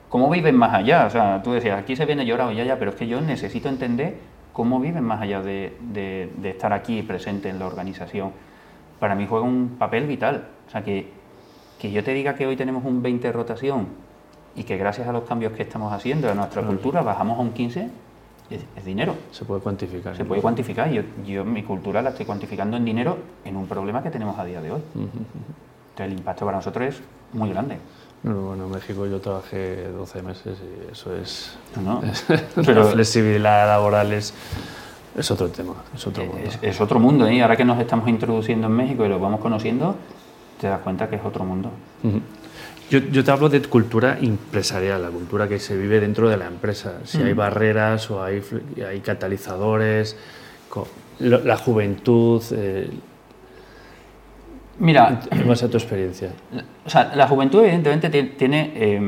cómo 0.08 0.28
viven 0.30 0.56
más 0.56 0.74
allá. 0.74 1.06
O 1.06 1.10
sea, 1.10 1.42
tú 1.42 1.52
decías, 1.52 1.78
aquí 1.78 1.94
se 1.96 2.06
viene 2.06 2.26
llorado, 2.26 2.52
ya, 2.52 2.64
ya, 2.64 2.78
pero 2.78 2.90
es 2.92 2.96
que 2.96 3.06
yo 3.06 3.20
necesito 3.20 3.68
entender 3.68 4.16
cómo 4.52 4.80
viven 4.80 5.04
más 5.04 5.20
allá 5.20 5.40
de, 5.42 5.76
de- 5.92 6.32
de 6.36 6.50
estar 6.50 6.72
aquí 6.72 7.02
presente 7.02 7.48
en 7.48 7.58
la 7.58 7.66
organización. 7.66 8.32
Para 8.98 9.14
mí 9.14 9.26
juega 9.28 9.44
un 9.46 9.76
papel 9.78 10.06
vital. 10.06 10.48
O 10.66 10.70
sea, 10.70 10.82
que, 10.82 11.10
que 11.78 11.92
yo 11.92 12.02
te 12.02 12.12
diga 12.12 12.34
que 12.34 12.46
hoy 12.46 12.56
tenemos 12.56 12.84
un 12.84 13.00
20 13.02 13.28
de 13.28 13.32
rotación 13.32 13.86
y 14.56 14.64
que 14.64 14.76
gracias 14.76 15.06
a 15.06 15.12
los 15.12 15.22
cambios 15.22 15.52
que 15.52 15.62
estamos 15.62 15.92
haciendo 15.92 16.28
a 16.28 16.34
nuestra 16.34 16.62
cultura 16.62 17.02
bajamos 17.02 17.38
a 17.38 17.42
un 17.42 17.52
15, 17.52 17.88
es, 18.50 18.60
es 18.76 18.84
dinero. 18.84 19.14
Se 19.30 19.44
puede 19.44 19.60
cuantificar. 19.60 20.16
Se 20.16 20.24
puede 20.24 20.40
cuantificar. 20.40 20.90
Yo, 20.90 21.02
yo 21.26 21.44
mi 21.44 21.62
cultura 21.62 22.02
la 22.02 22.10
estoy 22.10 22.26
cuantificando 22.26 22.76
en 22.76 22.84
dinero 22.84 23.18
en 23.44 23.56
un 23.56 23.66
problema 23.66 24.02
que 24.02 24.10
tenemos 24.10 24.38
a 24.38 24.44
día 24.44 24.60
de 24.60 24.72
hoy. 24.72 24.80
Entonces 24.94 26.12
el 26.12 26.12
impacto 26.12 26.44
para 26.44 26.58
nosotros 26.58 26.88
es 26.88 27.00
muy 27.32 27.50
grande. 27.50 27.76
No, 28.22 28.32
no, 28.32 28.40
bueno, 28.48 28.64
en 28.64 28.70
México 28.72 29.06
yo 29.06 29.20
trabajé 29.20 29.88
12 29.88 30.22
meses 30.22 30.58
y 30.60 30.92
eso 30.92 31.14
es... 31.14 31.56
¿no? 31.82 32.02
la 32.28 32.62
Pero 32.64 32.84
flexibilidad 32.86 33.68
laboral 33.68 34.12
es, 34.12 34.34
es 35.16 35.30
otro 35.30 35.48
tema, 35.48 35.74
es 35.94 36.04
otro 36.06 36.24
mundo. 36.24 36.40
es, 36.44 36.58
es 36.60 36.80
otro 36.80 36.98
mundo. 36.98 37.26
¿eh? 37.28 37.34
Y 37.34 37.40
ahora 37.40 37.56
que 37.56 37.64
nos 37.64 37.78
estamos 37.78 38.08
introduciendo 38.08 38.66
en 38.66 38.72
México 38.72 39.04
y 39.04 39.08
lo 39.08 39.20
vamos 39.20 39.40
conociendo, 39.40 39.94
te 40.60 40.66
das 40.66 40.80
cuenta 40.80 41.08
que 41.08 41.16
es 41.16 41.24
otro 41.24 41.44
mundo. 41.44 41.70
Ujú. 42.02 42.20
Yo, 42.90 43.00
yo 43.00 43.22
te 43.22 43.30
hablo 43.30 43.48
de 43.50 43.60
cultura 43.62 44.18
empresarial, 44.20 45.02
la 45.02 45.08
cultura 45.10 45.46
que 45.46 45.58
se 45.58 45.76
vive 45.76 46.00
dentro 46.00 46.28
de 46.30 46.36
la 46.38 46.46
empresa. 46.46 47.00
Si 47.04 47.20
hay 47.22 47.34
barreras 47.34 48.10
o 48.10 48.22
hay, 48.22 48.42
hay 48.88 49.00
catalizadores, 49.00 50.16
la 51.20 51.56
juventud, 51.56 52.42
eh, 52.52 52.90
Mira, 54.80 55.20
base 55.44 55.64
a 55.66 55.68
tu 55.68 55.76
experiencia. 55.76 56.30
O 56.86 56.88
sea, 56.90 57.12
la 57.16 57.26
juventud 57.26 57.60
evidentemente 57.64 58.10
ti- 58.10 58.34
tiene, 58.38 58.72
eh, 58.76 58.98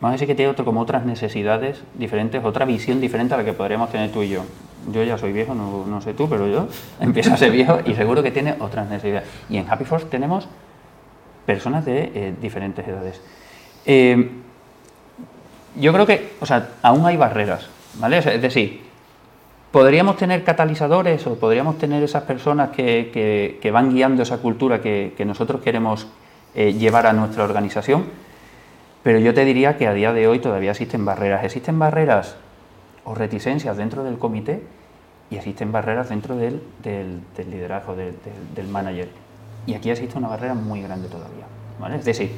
vamos 0.00 0.10
a 0.10 0.12
decir 0.12 0.28
que 0.28 0.36
tiene 0.36 0.52
otro, 0.52 0.64
como 0.64 0.80
otras 0.80 1.04
necesidades 1.04 1.82
diferentes, 1.98 2.44
otra 2.44 2.64
visión 2.64 3.00
diferente 3.00 3.34
a 3.34 3.38
la 3.38 3.44
que 3.44 3.52
podríamos 3.54 3.90
tener 3.90 4.12
tú 4.12 4.22
y 4.22 4.28
yo. 4.28 4.44
Yo 4.92 5.02
ya 5.02 5.18
soy 5.18 5.32
viejo, 5.32 5.52
no, 5.56 5.84
no 5.84 6.00
sé 6.00 6.14
tú, 6.14 6.28
pero 6.28 6.46
yo 6.46 6.68
empiezo 7.00 7.34
a 7.34 7.36
ser 7.36 7.50
viejo 7.50 7.80
y 7.84 7.94
seguro 7.94 8.22
que 8.22 8.30
tiene 8.30 8.54
otras 8.60 8.88
necesidades. 8.88 9.28
Y 9.50 9.56
en 9.56 9.68
Happy 9.68 9.84
Force 9.84 10.06
tenemos 10.06 10.48
personas 11.48 11.86
de 11.86 12.12
eh, 12.14 12.34
diferentes 12.42 12.86
edades. 12.86 13.22
Eh, 13.86 14.28
yo 15.76 15.94
creo 15.94 16.04
que, 16.04 16.34
o 16.40 16.44
sea, 16.46 16.72
aún 16.82 17.06
hay 17.06 17.16
barreras, 17.16 17.70
¿vale? 17.94 18.18
Es 18.18 18.42
decir, 18.42 18.82
podríamos 19.72 20.18
tener 20.18 20.44
catalizadores 20.44 21.26
o 21.26 21.38
podríamos 21.38 21.78
tener 21.78 22.02
esas 22.02 22.24
personas 22.24 22.68
que, 22.76 23.08
que- 23.62 23.70
van 23.70 23.94
guiando 23.94 24.22
esa 24.24 24.38
cultura 24.38 24.82
que, 24.82 25.14
que 25.16 25.24
nosotros 25.24 25.62
queremos 25.62 26.06
eh, 26.54 26.74
llevar 26.74 27.06
a 27.06 27.14
nuestra 27.14 27.44
organización, 27.44 28.04
pero 29.02 29.18
yo 29.18 29.32
te 29.32 29.46
diría 29.46 29.78
que 29.78 29.86
a 29.86 29.94
día 29.94 30.12
de 30.12 30.28
hoy 30.28 30.40
todavía 30.40 30.72
existen 30.72 31.06
barreras. 31.06 31.44
Existen 31.44 31.78
barreras 31.78 32.36
o 33.04 33.14
reticencias 33.14 33.78
dentro 33.78 34.04
del 34.04 34.18
comité 34.18 34.60
y 35.30 35.36
existen 35.36 35.72
barreras 35.72 36.10
dentro 36.10 36.36
del, 36.36 36.60
del- 36.82 37.20
del 37.34 37.50
liderazgo, 37.50 37.96
del- 37.96 38.16
del 38.54 38.68
manager. 38.68 39.08
Y 39.68 39.74
aquí 39.74 39.90
existe 39.90 40.16
una 40.16 40.28
barrera 40.28 40.54
muy 40.54 40.80
grande 40.80 41.08
todavía. 41.08 41.44
¿vale? 41.78 41.96
Es 41.96 42.04
decir, 42.06 42.32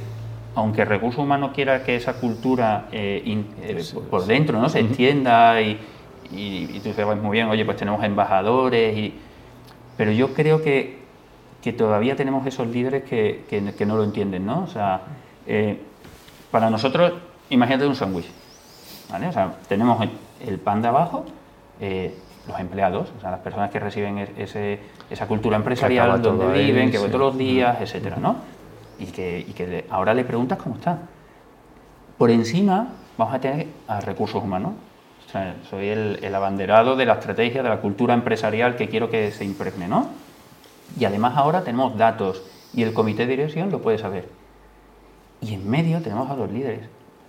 aunque 0.56 0.84
recursos 0.84 1.22
humanos 1.22 1.52
quiera 1.54 1.84
que 1.84 1.94
esa 1.94 2.14
cultura 2.14 2.88
eh, 2.90 3.22
in- 3.25 3.46
eh, 3.62 3.80
por 4.10 4.26
dentro 4.26 4.58
¿no? 4.60 4.68
se 4.68 4.80
extienda 4.80 5.60
y, 5.62 5.78
y, 6.32 6.64
y 6.75 6.80
tú 6.80 6.88
dices, 6.88 7.04
"Pues 7.06 7.16
muy 7.22 7.30
bien, 7.30 7.46
oye, 7.49 7.64
pues 7.64 7.76
tenemos 7.76 8.02
embajadores, 8.02 8.99
y... 8.99 9.14
pero 9.96 10.10
yo 10.10 10.34
creo 10.34 10.60
que, 10.60 10.99
que 11.62 11.72
todavía 11.72 12.16
tenemos 12.16 12.44
esos 12.49 12.66
líderes 12.66 13.04
que, 13.04 13.44
que- 13.49 13.75
que 13.75 13.87
no 13.87 13.96
lo 13.96 14.02
entienden, 14.02 14.44
¿no? 14.44 14.64
O 14.64 14.66
sea, 14.66 15.02
eh, 15.46 15.78
para 16.50 16.68
nosotros, 16.68 17.12
imagínate 17.49 17.87
un 17.87 17.94
sándwich. 17.94 18.26
¿vale? 19.08 19.28
O 19.28 19.32
sea, 19.32 19.54
tenemos 19.68 20.02
el, 20.02 20.10
el 20.49 20.58
pan 20.58 20.82
de 20.82 20.88
abajo, 20.88 21.26
los 22.50 22.61
empleados, 22.61 23.09
o 23.16 23.21
sea, 23.21 23.30
las 23.30 23.40
personas 23.40 23.71
que 23.71 23.78
reciben 23.80 24.19
ese- 24.37 24.80
esa 25.11 25.26
cultura 25.26 25.57
empresarial 25.57 26.21
donde 26.23 26.45
todo 26.45 26.52
ahí, 26.54 26.66
viven, 26.66 26.90
que 26.90 26.99
sí. 26.99 27.07
todos 27.07 27.21
los 27.21 27.38
días, 27.38 27.80
etcétera, 27.80 28.16
¿no? 28.21 28.37
Y 28.99 29.07
que, 29.07 29.38
y 29.40 29.52
que 29.52 29.66
le- 29.66 29.85
ahora 29.90 30.12
le 30.14 30.25
preguntas 30.25 30.59
cómo 30.59 30.76
está. 30.76 30.99
Por 32.19 32.30
encima 32.30 32.88
vamos 33.16 33.35
a 33.35 33.40
tener 33.40 33.66
a 33.88 34.00
recursos 34.00 34.42
humanos. 34.42 34.73
O 35.26 35.30
sea, 35.33 35.54
soy 35.71 35.88
el, 35.88 36.19
el 36.23 36.35
abanderado 36.35 36.97
de 36.97 37.07
la 37.07 37.14
estrategia, 37.14 37.62
de 37.62 37.69
la 37.69 37.78
cultura 37.80 38.14
empresarial 38.14 38.75
que 38.76 38.88
quiero 38.88 39.11
que 39.11 39.30
se 39.30 39.45
impregne, 39.45 39.87
¿no? 39.87 40.09
Y 40.99 41.04
además 41.04 41.35
ahora 41.37 41.62
tenemos 41.62 41.97
datos 41.97 42.42
y 42.75 42.83
el 42.83 42.92
comité 42.92 43.26
de 43.26 43.37
dirección 43.37 43.71
lo 43.71 43.80
puede 43.80 43.99
saber. 43.99 44.28
Y 45.40 45.54
en 45.54 45.71
medio 45.71 46.02
tenemos 46.02 46.28
a 46.30 46.35
los 46.35 46.50
líderes, 46.50 46.80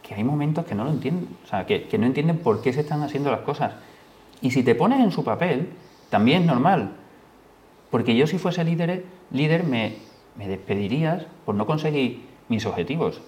que 0.01 0.15
hay 0.15 0.23
momentos 0.23 0.65
que 0.65 0.73
no 0.75 0.83
lo 0.83 0.89
entienden, 0.89 1.27
o 1.45 1.47
sea, 1.47 1.65
que, 1.67 1.83
que 1.87 1.97
no 1.99 2.07
entienden 2.07 2.39
por 2.39 2.61
qué 2.61 2.73
se 2.73 2.81
están 2.81 3.03
haciendo 3.03 3.29
las 3.31 3.41
cosas. 3.41 3.73
Y 4.41 4.51
si 4.51 4.63
te 4.63 4.75
pones 4.75 4.99
en 4.99 5.11
su 5.11 5.23
papel, 5.23 5.69
también 6.09 6.41
es 6.41 6.47
normal. 6.47 6.91
Porque 7.89 8.15
yo 8.15 8.27
si 8.27 8.37
fuese 8.37 8.63
líder, 8.63 9.03
líder 9.31 9.63
me, 9.63 9.95
me 10.37 10.47
despedirías 10.47 11.25
por 11.45 11.55
no 11.55 11.65
conseguir 11.65 12.25
mis 12.49 12.65
objetivos. 12.65 13.21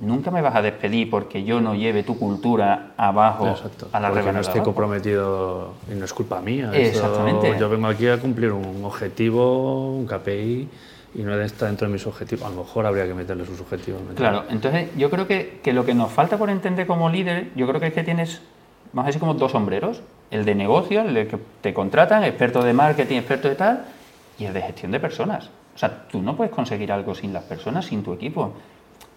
Nunca 0.00 0.30
me 0.30 0.40
vas 0.40 0.56
a 0.56 0.62
despedir 0.62 1.10
porque 1.10 1.44
yo 1.44 1.60
no 1.60 1.74
lleve 1.74 2.02
tu 2.02 2.18
cultura 2.18 2.94
abajo 2.96 3.48
Exacto. 3.48 3.88
a 3.92 4.00
la 4.00 4.10
Porque 4.10 4.32
no 4.32 4.40
estoy 4.40 4.54
abajo. 4.60 4.64
comprometido 4.64 5.74
y 5.92 5.94
no 5.94 6.04
es 6.04 6.12
culpa 6.14 6.40
mía. 6.40 6.70
Exactamente. 6.72 7.54
yo 7.58 7.68
vengo 7.68 7.88
aquí 7.88 8.08
a 8.08 8.18
cumplir 8.18 8.52
un 8.52 8.82
objetivo, 8.84 9.94
un 9.94 10.06
KPI, 10.06 10.68
y 11.16 11.22
no 11.22 11.38
está 11.40 11.66
dentro 11.66 11.86
de 11.86 11.92
mis 11.92 12.06
objetivos. 12.06 12.44
A 12.46 12.50
lo 12.50 12.64
mejor 12.64 12.86
habría 12.86 13.06
que 13.06 13.14
meterle 13.14 13.44
sus 13.44 13.60
objetivos. 13.60 14.00
Claro, 14.16 14.44
entonces 14.48 14.88
yo 14.96 15.10
creo 15.10 15.26
que, 15.28 15.60
que 15.62 15.72
lo 15.72 15.84
que 15.84 15.94
nos 15.94 16.10
falta 16.10 16.38
por 16.38 16.50
entender 16.50 16.86
como 16.86 17.08
líder, 17.10 17.50
yo 17.54 17.68
creo 17.68 17.78
que 17.78 17.88
es 17.88 17.92
que 17.92 18.02
tienes, 18.02 18.40
vamos 18.94 19.04
a 19.04 19.06
decir, 19.08 19.20
como 19.20 19.34
dos 19.34 19.52
sombreros. 19.52 20.00
El 20.30 20.44
de 20.44 20.54
negocio, 20.54 21.02
el 21.02 21.12
de 21.14 21.26
que 21.28 21.38
te 21.60 21.74
contratan, 21.74 22.24
experto 22.24 22.62
de 22.64 22.72
marketing, 22.72 23.16
experto 23.18 23.48
de 23.48 23.54
tal, 23.54 23.84
y 24.38 24.46
el 24.46 24.54
de 24.54 24.62
gestión 24.62 24.90
de 24.90 24.98
personas. 25.00 25.50
O 25.74 25.78
sea, 25.78 26.06
tú 26.08 26.22
no 26.22 26.34
puedes 26.36 26.52
conseguir 26.52 26.90
algo 26.90 27.14
sin 27.14 27.32
las 27.32 27.44
personas, 27.44 27.84
sin 27.86 28.02
tu 28.02 28.12
equipo. 28.14 28.54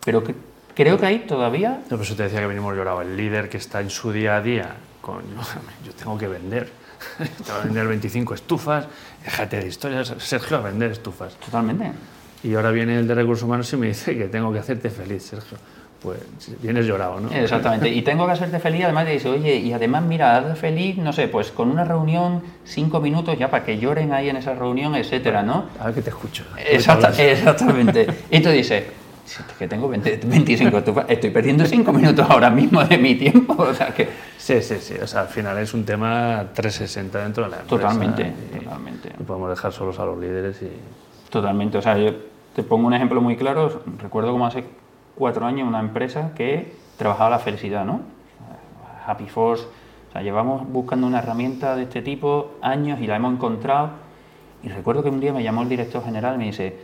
Pero 0.03 0.23
que- 0.23 0.35
creo 0.75 0.97
que 0.99 1.05
ahí 1.05 1.19
todavía... 1.19 1.81
No, 1.89 1.97
por 1.97 2.05
eso 2.05 2.15
te 2.15 2.23
decía 2.23 2.39
que 2.39 2.47
venimos 2.47 2.75
llorado. 2.75 3.01
El 3.01 3.15
líder 3.15 3.49
que 3.49 3.57
está 3.57 3.79
en 3.81 3.89
su 3.89 4.11
día 4.11 4.35
a 4.35 4.41
día, 4.41 4.75
con 5.01 5.21
yo 5.85 5.93
tengo 5.97 6.17
que 6.17 6.27
vender. 6.27 6.69
Tengo 7.17 7.59
que 7.61 7.65
vender 7.67 7.87
25 7.87 8.33
estufas, 8.33 8.87
déjate 9.23 9.59
de 9.59 9.67
historias, 9.67 10.15
Sergio, 10.17 10.57
a 10.57 10.61
vender 10.61 10.91
estufas. 10.91 11.35
Totalmente. 11.35 11.91
Y 12.43 12.55
ahora 12.55 12.71
viene 12.71 12.97
el 12.97 13.07
de 13.07 13.13
recursos 13.13 13.43
humanos 13.43 13.71
y 13.71 13.77
me 13.77 13.87
dice 13.87 14.17
que 14.17 14.27
tengo 14.27 14.51
que 14.51 14.57
hacerte 14.57 14.89
feliz, 14.89 15.21
Sergio. 15.23 15.59
Pues 16.07 16.61
vienes 16.61 16.85
llorado, 16.85 17.19
¿no? 17.19 17.29
Exactamente. 17.31 17.89
Y 17.89 18.01
tengo 18.01 18.25
que 18.25 18.31
hacerte 18.31 18.59
feliz, 18.59 18.83
además 18.85 19.05
te 19.05 19.11
dice, 19.11 19.29
oye, 19.29 19.55
y 19.57 19.73
además, 19.73 20.03
mira, 20.03 20.37
hazte 20.37 20.55
feliz, 20.55 20.97
no 20.97 21.11
sé, 21.11 21.27
pues 21.27 21.51
con 21.51 21.69
una 21.69 21.83
reunión, 21.83 22.41
cinco 22.63 22.99
minutos 23.01 23.37
ya 23.37 23.49
para 23.49 23.65
que 23.65 23.77
lloren 23.77 24.13
ahí 24.13 24.29
en 24.29 24.37
esa 24.37 24.53
reunión, 24.55 24.95
etcétera, 24.95 25.43
¿no? 25.43 25.65
A 25.79 25.85
ver 25.87 25.95
que 25.95 26.01
te 26.01 26.09
escucho. 26.11 26.43
Exacta- 26.57 27.09
exactamente. 27.21 28.07
Y 28.31 28.39
tú 28.39 28.49
dices, 28.49 28.83
"Si 29.25 29.41
es 29.41 29.57
que 29.57 29.67
tengo 29.67 29.89
20 29.89 30.19
25, 30.23 30.83
tú- 30.83 30.95
estoy 31.07 31.29
perdiendo 31.31 31.65
5 31.65 31.91
minutos 31.91 32.25
ahora 32.29 32.49
mismo 32.49 32.83
de 32.85 32.97
mi 32.97 33.15
tiempo. 33.15 33.55
O 33.63 33.73
sea 33.73 33.87
que, 33.93 34.07
Sí, 34.37 34.61
sí, 34.61 34.75
sí. 34.79 34.93
O 35.03 35.05
sea, 35.07 35.21
al 35.21 35.27
final 35.27 35.57
es 35.57 35.73
un 35.73 35.83
tema 35.83 36.45
360 36.53 37.21
dentro 37.21 37.43
de 37.43 37.49
la 37.49 37.57
empresa. 37.57 37.81
Totalmente, 37.81 38.31
y- 38.55 38.59
totalmente. 38.63 39.09
Y 39.19 39.23
podemos 39.23 39.49
dejar 39.49 39.73
solos 39.73 39.99
a 39.99 40.05
los 40.05 40.17
líderes 40.17 40.61
y... 40.61 40.69
totalmente. 41.29 41.77
O 41.77 41.81
sea, 41.81 41.97
yo 41.97 42.13
te 42.55 42.63
pongo 42.63 42.87
un 42.87 42.93
ejemplo 42.93 43.19
muy 43.19 43.35
claro. 43.35 43.81
Recuerdo 44.01 44.31
como 44.31 44.47
hace 44.47 44.63
cuatro 45.17 45.45
años 45.45 45.67
una 45.67 45.79
empresa 45.79 46.33
que 46.35 46.73
trabajaba 46.97 47.31
la 47.31 47.39
felicidad, 47.39 47.85
¿no? 47.85 48.01
Happy 49.05 49.27
Force. 49.27 49.65
O 50.09 50.11
sea, 50.11 50.21
llevamos 50.21 50.67
buscando 50.69 51.07
una 51.07 51.19
herramienta 51.19 51.75
de 51.75 51.83
este 51.83 52.01
tipo 52.01 52.51
años 52.61 52.99
y 53.01 53.07
la 53.07 53.15
hemos 53.15 53.33
encontrado. 53.33 53.91
Y 54.63 54.69
recuerdo 54.69 55.03
que 55.03 55.09
un 55.09 55.19
día 55.19 55.33
me 55.33 55.43
llamó 55.43 55.63
el 55.63 55.69
director 55.69 56.03
general 56.03 56.35
y 56.35 56.37
me 56.37 56.45
dice, 56.45 56.79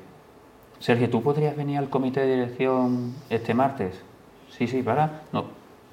Sergio, 0.79 1.09
¿tú 1.09 1.21
podrías 1.21 1.55
venir 1.55 1.77
al 1.77 1.89
comité 1.89 2.21
de 2.21 2.35
dirección 2.35 3.13
este 3.29 3.53
martes? 3.53 4.01
Sí, 4.49 4.67
sí, 4.67 4.83
para. 4.83 5.21
No, 5.31 5.45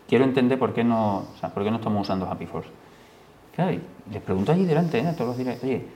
quiero 0.08 0.24
entender 0.24 0.58
por 0.58 0.72
qué 0.72 0.84
no, 0.84 1.18
o 1.18 1.36
sea, 1.38 1.50
por 1.50 1.64
qué 1.64 1.70
no 1.70 1.76
estamos 1.76 2.02
usando 2.02 2.26
Happy 2.26 2.46
Force. 2.46 2.68
Claro, 3.54 3.72
y 3.72 3.80
les 4.12 4.22
pregunto 4.22 4.52
allí 4.52 4.64
delante, 4.64 4.98
¿eh? 4.98 5.12
todos 5.16 5.28
los 5.28 5.38
directores, 5.38 5.64
oye, 5.64 5.86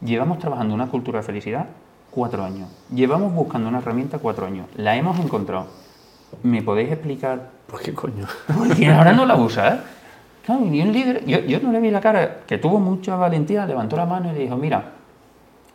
llevamos 0.00 0.38
trabajando 0.38 0.74
una 0.74 0.88
cultura 0.88 1.20
de 1.20 1.26
felicidad 1.26 1.66
cuatro 2.12 2.44
años. 2.44 2.68
Llevamos 2.94 3.32
buscando 3.34 3.68
una 3.68 3.78
herramienta 3.78 4.18
cuatro 4.18 4.46
años. 4.46 4.66
La 4.76 4.94
hemos 4.96 5.18
encontrado. 5.18 5.66
¿Me 6.42 6.62
podéis 6.62 6.90
explicar 6.92 7.50
¿Por 7.66 7.80
qué 7.80 7.92
coño? 7.92 8.26
por 8.56 8.74
qué 8.76 8.86
ahora 8.92 9.12
no 9.12 9.26
la 9.26 9.36
usa? 9.36 9.74
eh? 9.74 9.80
Claro, 10.44 10.64
y 10.66 10.80
un 10.82 10.92
líder, 10.92 11.24
yo, 11.24 11.40
yo 11.40 11.60
no 11.60 11.72
le 11.72 11.80
vi 11.80 11.90
la 11.90 12.00
cara, 12.00 12.40
que 12.46 12.58
tuvo 12.58 12.78
mucha 12.80 13.16
valentía, 13.16 13.64
levantó 13.66 13.96
la 13.96 14.06
mano 14.06 14.30
y 14.30 14.34
le 14.34 14.40
dijo, 14.40 14.56
mira, 14.56 14.92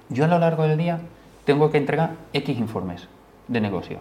yo 0.10 0.26
a 0.26 0.28
lo 0.28 0.40
largo 0.40 0.64
del 0.64 0.78
día 0.78 1.00
tengo 1.46 1.70
que 1.72 1.78
entregar 1.78 2.12
X 2.34 2.58
informes 2.60 3.08
de 3.48 3.62
negocio. 3.62 4.00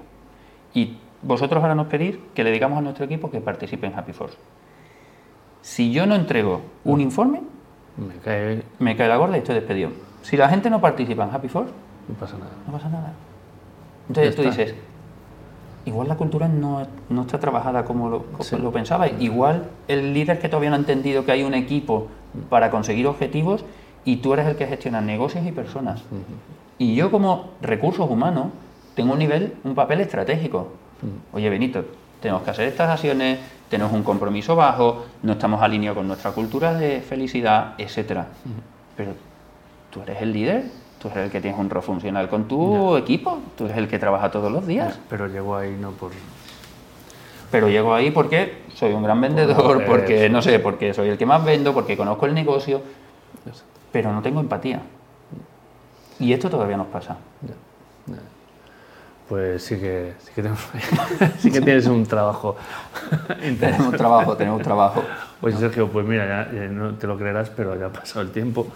Y 0.75 0.97
vosotros 1.23 1.62
ahora 1.62 1.75
nos 1.75 1.87
pedís 1.87 2.16
que 2.35 2.43
le 2.43 2.50
digamos 2.50 2.78
a 2.78 2.81
nuestro 2.83 3.05
equipo 3.05 3.31
que 3.31 3.40
participe 3.40 3.87
en 3.87 3.95
Happy 3.95 4.12
Force. 4.12 4.37
Si 5.62 5.93
yo 5.93 6.07
no 6.07 6.14
entrego 6.14 6.62
un 6.85 7.00
informe, 7.00 7.43
Me 7.97 8.14
cae... 8.16 8.62
me 8.78 8.97
cae 8.97 9.09
la 9.09 9.16
gorda 9.16 9.37
y 9.37 9.38
estoy 9.40 9.55
despedido. 9.55 9.90
Si 10.23 10.37
la 10.37 10.49
gente 10.49 10.69
no 10.69 10.81
participa 10.81 11.25
en 11.25 11.31
Happy 11.35 11.49
Force, 11.49 11.73
No 12.09 12.15
pasa 12.15 12.37
nada. 12.39 12.51
no 12.67 12.73
pasa 12.73 12.89
nada. 12.89 13.13
Entonces 14.09 14.37
tú 14.37 14.43
dices, 14.43 14.75
igual 15.85 16.09
la 16.09 16.17
cultura 16.17 16.47
no, 16.49 16.87
no 17.09 17.23
está 17.23 17.39
trabajada 17.41 17.85
como 17.85 18.09
lo, 18.09 18.23
como 18.25 18.45
Sí. 18.45 18.57
lo 18.57 18.71
pensaba. 18.73 19.09
Igual 19.09 19.69
el 19.89 20.15
líder 20.15 20.39
que 20.39 20.49
todavía 20.49 20.71
no 20.71 20.77
ha 20.77 20.79
entendido 20.79 21.25
que 21.25 21.33
hay 21.33 21.43
un 21.43 21.55
equipo 21.55 22.09
para 22.49 22.71
conseguir 22.71 23.07
objetivos 23.07 23.65
y 24.05 24.17
tú 24.17 24.33
eres 24.35 24.47
el 24.47 24.57
que 24.57 24.67
gestiona 24.67 25.01
negocios 25.01 25.45
y 25.47 25.53
personas. 25.53 26.03
Y 26.79 26.95
yo 26.95 27.11
como 27.11 27.51
recursos 27.63 28.09
humanos 28.09 28.49
tengo 28.95 29.13
un 29.15 29.19
nivel, 29.19 29.55
un 29.65 29.75
papel 29.75 30.01
estratégico. 30.01 30.69
Oye, 31.33 31.51
Benito, 31.51 31.85
tenemos 32.21 32.43
que 32.43 32.51
hacer 32.51 32.69
estas 32.69 32.89
acciones, 32.91 33.39
tenemos 33.69 33.93
un 33.93 34.03
compromiso 34.05 34.55
bajo, 34.55 35.05
no 35.23 35.33
estamos 35.33 35.61
alineados 35.61 35.99
con 35.99 36.07
nuestra 36.07 36.31
cultura 36.33 36.75
de 36.75 37.01
felicidad, 37.01 37.75
etcétera. 37.79 38.29
Pero 38.97 39.13
tú 39.91 40.03
eres 40.03 40.23
el 40.23 40.33
líder, 40.33 40.65
tú 41.00 41.09
eres 41.09 41.25
el 41.26 41.31
que 41.31 41.41
tienes 41.41 41.59
un 41.59 41.69
rol 41.71 41.83
funcional 41.83 42.29
con 42.29 42.49
tu 42.49 42.97
equipo, 42.97 43.38
tú 43.57 43.65
eres 43.67 43.76
el 43.79 43.88
que 43.88 43.99
trabaja 43.99 44.31
todos 44.31 44.50
los 44.50 44.67
días. 44.67 44.99
Pero 45.09 45.26
llegó 45.29 45.57
ahí 45.57 45.76
no 45.81 45.91
por... 45.93 46.12
Pero 47.50 47.69
llego 47.69 47.95
ahí 47.95 48.11
porque 48.11 48.62
soy 48.75 48.93
un 48.93 49.03
gran 49.03 49.21
vendedor, 49.21 49.57
Por- 49.62 49.85
porque 49.87 50.29
no 50.29 50.43
sé, 50.43 50.59
porque 50.59 50.93
soy 50.93 51.09
el 51.09 51.17
que 51.19 51.26
más 51.26 51.45
vendo, 51.45 51.73
porque 51.73 51.97
conozco 51.97 52.26
el 52.26 52.35
negocio, 52.35 52.83
pero 53.93 54.12
no 54.12 54.21
tengo 54.23 54.41
empatía. 54.41 54.81
Y 56.19 56.33
esto 56.33 56.50
todavía 56.50 56.76
nos 56.76 56.88
pasa. 56.88 57.17
Pues 59.29 59.65
sí 59.65 59.76
que, 59.76 60.15
sí 60.21 60.31
que, 60.35 60.43
tenemos- 60.43 60.69
sí 61.38 61.50
que 61.50 61.61
tienes 61.61 61.87
un 61.87 62.07
trabajo 62.07 62.57
Tenemos 63.59 63.97
trabajo, 63.97 64.37
tenemos 64.37 64.62
trabajo. 64.62 65.03
Oye, 65.43 65.57
Sergio, 65.57 65.88
pues 65.88 66.07
mira, 66.07 66.26
ya, 66.53 66.65
eh, 66.65 66.69
no 66.71 66.95
te 66.95 67.07
lo 67.09 67.17
creerás, 67.19 67.50
pero 67.50 67.75
ya 67.79 67.87
ha 67.87 67.93
pasado 67.93 68.21
el 68.23 68.31
tiempo. 68.31 68.69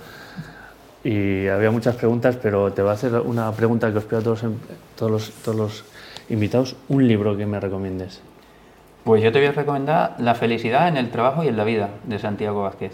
Y 1.02 1.46
había 1.46 1.70
muchas 1.70 1.96
preguntas, 1.96 2.36
pero 2.36 2.72
te 2.72 2.82
voy 2.82 2.90
a 2.90 2.94
hacer 2.94 3.14
una 3.14 3.50
pregunta 3.52 3.90
que 3.90 3.98
os 3.98 4.04
pido 4.04 4.18
a 4.18 4.22
todos, 4.22 4.42
los 4.42 4.52
todos, 4.96 5.10
los, 5.10 5.30
todos 5.42 5.56
los 5.56 5.84
invitados. 6.28 6.76
Un 6.88 7.08
libro 7.08 7.36
que 7.36 7.46
me 7.46 7.58
recomiendes. 7.58 8.20
Pues 9.04 9.22
yo 9.22 9.32
te 9.32 9.38
voy 9.38 9.48
a 9.48 9.52
recomendar 9.52 10.16
La 10.18 10.34
felicidad 10.34 10.88
en 10.88 10.98
el 10.98 11.10
trabajo 11.10 11.42
y 11.42 11.48
en 11.48 11.56
la 11.56 11.64
vida 11.64 11.88
de 12.04 12.18
Santiago 12.18 12.62
Vázquez. 12.62 12.92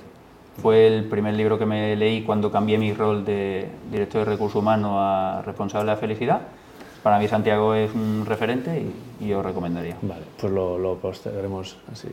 Fue 0.63 0.87
el 0.87 1.05
primer 1.05 1.35
libro 1.35 1.59
que 1.59 1.67
me 1.67 1.97
leí 1.97 2.23
cuando 2.23 2.51
cambié 2.51 2.79
mi 2.79 2.95
rol 2.95 3.25
de 3.25 3.69
director 3.91 4.25
de 4.25 4.33
recursos 4.33 4.63
humanos 4.63 4.93
a 4.95 5.43
responsable 5.45 5.91
de 5.91 5.95
la 5.95 6.01
felicidad. 6.01 6.41
Para 7.03 7.19
mí 7.19 7.29
Santiago 7.29 7.75
es 7.75 7.93
un 7.93 8.25
referente 8.25 8.81
y, 9.21 9.25
y 9.25 9.29
yo 9.29 9.43
recomendaría. 9.43 9.97
Vale, 10.01 10.23
pues 10.41 10.53
lo, 10.53 10.79
lo 10.79 10.95
postearemos 10.97 11.77
así. 11.93 12.09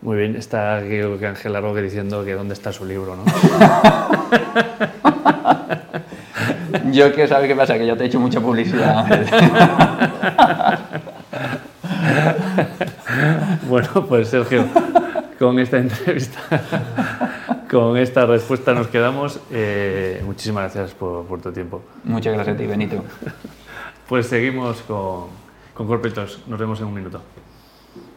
Muy 0.00 0.16
bien, 0.16 0.36
está 0.36 0.78
creo 0.80 1.18
que 1.18 1.26
Ángela 1.26 1.60
Roque 1.60 1.82
diciendo 1.82 2.24
que 2.24 2.34
dónde 2.34 2.54
está 2.54 2.72
su 2.72 2.84
libro, 2.84 3.16
¿no? 3.16 3.24
Yo 6.92 7.12
que 7.12 7.26
sabes 7.26 7.48
qué 7.48 7.56
pasa, 7.56 7.76
que 7.78 7.86
yo 7.86 7.96
te 7.96 8.04
he 8.04 8.06
hecho 8.06 8.20
mucha 8.20 8.40
publicidad, 8.40 8.98
Ángel. 8.98 9.26
Bueno, 13.68 14.06
pues 14.08 14.28
Sergio, 14.28 14.64
con 15.38 15.58
esta 15.58 15.76
entrevista, 15.78 16.38
con 17.70 17.98
esta 17.98 18.24
respuesta 18.24 18.72
nos 18.72 18.86
quedamos. 18.86 19.40
Eh, 19.50 20.22
muchísimas 20.24 20.74
gracias 20.74 20.94
por, 20.94 21.26
por 21.26 21.42
tu 21.42 21.52
tiempo. 21.52 21.82
Muchas 22.04 22.32
gracias 22.32 22.56
a 22.56 22.58
ti, 22.58 22.66
Benito. 22.66 22.96
Pues 24.08 24.26
seguimos 24.26 24.80
con, 24.82 25.26
con 25.74 25.86
Corpetos. 25.86 26.42
Nos 26.46 26.58
vemos 26.58 26.80
en 26.80 26.86
un 26.86 26.94
minuto. 26.94 27.20